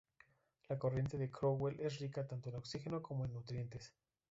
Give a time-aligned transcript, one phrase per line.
[0.67, 3.93] La corriente de Cromwell es rica tanto en oxígeno como en nutrientes.